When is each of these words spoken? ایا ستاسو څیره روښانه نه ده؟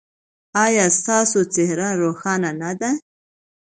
ایا 0.63 0.85
ستاسو 0.97 1.39
څیره 1.53 1.89
روښانه 2.01 2.51
نه 2.61 2.71
ده؟ 2.79 2.91